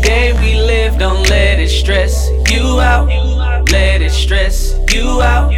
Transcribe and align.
day 0.00 0.32
we 0.32 0.60
live, 0.60 0.98
don't 0.98 1.28
let 1.28 1.58
it 1.58 1.68
stress 1.68 2.28
you 2.50 2.80
out. 2.80 3.08
Let 3.70 4.02
it 4.02 4.10
stress 4.10 4.74
you 4.92 5.22
out. 5.22 5.52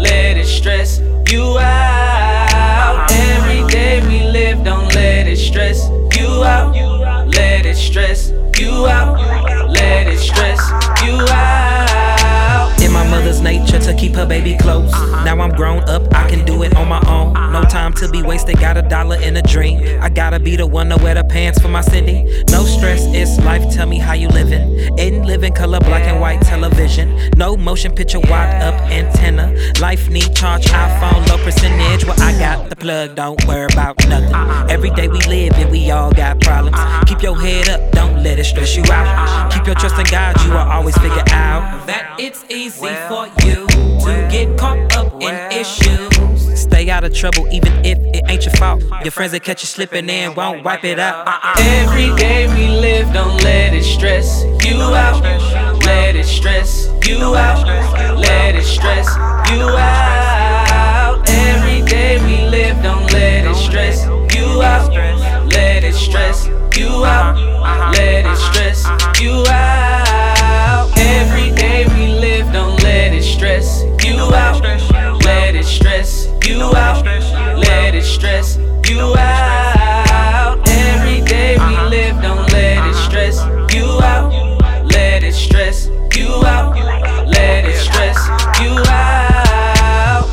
Let 0.00 0.36
it 0.36 0.46
stress 0.46 1.00
you 1.30 1.58
out. 1.58 3.10
Every 3.10 3.66
day 3.68 4.00
we 4.06 4.30
live, 4.30 4.64
don't 4.64 4.94
let 4.94 5.26
it 5.26 5.36
stress 5.36 5.88
you 6.16 6.44
out. 6.44 6.74
Let 7.34 7.66
it 7.66 7.76
stress 7.76 8.30
you 8.58 8.86
out. 8.86 9.18
Let 9.70 10.06
it 10.06 10.18
stress 10.18 10.60
you 11.02 11.18
out. 11.30 12.80
In 12.80 12.92
my 12.92 13.08
mother's 13.10 13.40
nature 13.40 13.78
to 13.80 13.94
keep 13.94 14.14
her 14.14 14.26
baby 14.26 14.56
close. 14.58 14.92
Now 15.24 15.40
I'm 15.40 15.50
grown 15.50 15.82
up, 15.88 16.14
I 16.14 16.28
can 16.30 16.44
do 16.44 16.62
it 16.62 16.76
on 16.76 16.88
my 16.88 17.02
own. 17.08 17.32
No 17.52 17.62
time 17.64 17.92
to 17.94 18.08
be 18.08 18.22
wasted, 18.22 18.60
got 18.60 18.76
a 18.76 18.82
dollar 18.82 19.20
in 19.20 19.36
a 19.36 19.42
dream. 19.42 20.00
I 20.00 20.08
gotta 20.08 20.38
be 20.38 20.56
the 20.56 20.66
one 20.66 20.88
to 20.90 20.96
wear 21.02 21.14
the 21.14 21.24
pants 21.24 21.60
for 21.60 21.68
my 21.68 21.80
Cindy. 21.80 22.35
Tell 23.86 23.90
me 23.90 23.98
how 23.98 24.14
you 24.14 24.28
living. 24.28 24.98
In 24.98 25.22
living 25.24 25.52
color, 25.52 25.78
black 25.80 26.02
and 26.02 26.20
white 26.20 26.40
television. 26.42 27.08
No 27.36 27.56
motion 27.56 27.94
picture, 27.94 28.20
wide 28.20 28.62
up 28.62 28.74
antenna. 28.90 29.54
Life 29.80 30.08
need 30.08 30.34
charge, 30.34 30.64
iPhone, 30.66 31.28
low 31.28 31.38
percentage. 31.44 32.04
Well, 32.04 32.20
I 32.20 32.32
got 32.38 32.68
the 32.68 32.76
plug, 32.76 33.14
don't 33.14 33.38
worry 33.46 33.66
about 33.72 33.96
nothing. 34.08 34.34
Every 34.70 34.90
day 34.90 35.08
we 35.08 35.20
live 35.28 35.52
and 35.54 35.70
we 35.70 35.90
all 35.90 36.10
got 36.10 36.40
problems. 36.40 36.78
Keep 37.08 37.22
your 37.22 37.38
head 37.38 37.68
up, 37.68 37.92
don't 37.92 38.22
let 38.22 38.38
it 38.38 38.44
stress 38.44 38.76
you 38.76 38.84
out. 38.90 39.52
Keep 39.52 39.66
your 39.66 39.76
trust 39.76 39.98
in 39.98 40.06
God, 40.06 40.34
you 40.42 40.50
will 40.50 40.68
always 40.76 40.96
figure 40.98 41.26
out 41.30 41.86
that 41.86 42.16
it's 42.18 42.44
easy 42.50 42.92
for 43.08 43.26
you 43.44 43.66
to 44.04 44.28
get 44.30 44.58
caught 44.58 44.96
up 44.96 45.22
in 45.22 45.34
issues. 45.52 46.55
Out 46.96 47.04
of 47.04 47.12
trouble 47.12 47.46
even 47.52 47.74
if 47.84 47.98
it 48.14 48.24
ain't 48.26 48.46
your 48.46 48.54
fault. 48.54 48.82
Your 49.04 49.10
friends 49.10 49.32
that 49.32 49.42
catch 49.42 49.60
you 49.62 49.66
slipping 49.66 50.08
in 50.08 50.34
won't 50.34 50.64
wipe 50.64 50.82
it 50.82 50.98
out. 50.98 51.28
Uh-uh. 51.28 51.54
Every 51.58 52.16
day 52.16 52.46
we 52.54 52.68
live, 52.68 53.12
don't 53.12 53.36
let 53.44 53.74
it 53.74 53.84
stress 53.84 54.44
you 54.64 54.80
out. 54.80 55.22
Let 55.84 56.16
it 56.16 56.24
stress 56.24 56.86
you 57.06 57.36
out. 57.36 57.66
Let 58.16 58.54
it 58.54 58.64
stress 58.64 59.08
you 59.50 59.60
out. 59.76 61.22
Every 61.28 61.84
day 61.86 62.16
we 62.24 62.48
live, 62.48 62.82
don't 62.82 63.12
let 63.12 63.44
it 63.44 63.56
stress 63.56 64.06
you 64.34 64.62
out. 64.62 64.90
Let 65.52 65.84
it 65.84 65.94
stress 65.94 66.46
you 66.78 67.04
out. 67.04 67.36
Let 67.92 68.24
it 68.24 68.38
stress 68.38 68.86
you 69.20 69.44
out. 69.50 70.90
Every 70.96 71.54
day 71.54 71.84
we 71.88 72.18
live, 72.18 72.50
don't 72.54 72.82
let 72.82 73.12
it 73.12 73.22
stress 73.22 73.82
you 74.02 74.16
out. 74.34 74.62
Let 75.22 75.54
it 75.54 75.66
stress 75.66 76.28
you 76.46 76.62
out. 76.76 77.04
Let 77.58 77.94
it 77.94 78.04
stress 78.04 78.56
you 78.88 79.14
out. 79.18 80.58
Every 80.68 81.20
day 81.26 81.54
we 81.54 81.74
uh-huh. 81.74 81.88
live, 81.88 82.22
don't 82.22 82.50
let 82.52 82.78
it 82.78 82.94
uh-huh. 82.94 83.08
stress 83.08 83.36
you 83.74 83.84
out. 84.02 84.30
Let 84.84 85.24
it 85.24 85.34
stress 85.34 85.86
you 86.16 86.28
out. 86.46 86.76
Let 87.26 87.64
it 87.64 87.76
stress 87.76 88.16
you 88.60 88.72
out. 88.86 90.26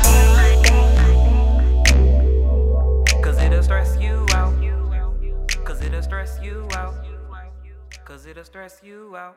Cause 3.22 3.38
it'll 3.42 3.62
stress 3.62 3.96
you 4.00 4.26
out. 4.34 4.54
Cause 5.64 5.82
it'll 5.82 6.02
stress 6.02 6.38
you 6.42 6.68
out. 6.72 6.94
Cause 8.04 8.26
it'll 8.26 8.44
stress 8.44 8.80
you 8.84 9.16
out. 9.16 9.36